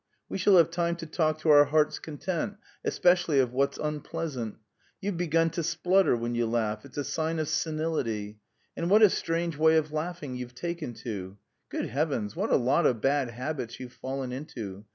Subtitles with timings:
[0.27, 4.55] We shall have time to talk to our heart's content, especially of what's unpleasant.
[4.99, 8.39] You've begun to splutter when you laugh, it's a sign of senility!
[8.75, 11.37] And what a strange way of laughing you've taken to!...
[11.69, 14.85] Good Heavens, what a lot of bad habits you've fallen into!